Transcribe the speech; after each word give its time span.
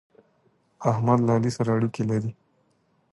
احمد 0.91 1.19
له 1.25 1.31
علي 1.37 1.51
سره 1.57 1.69
اړېکې 1.77 2.03
لري. 2.11 2.31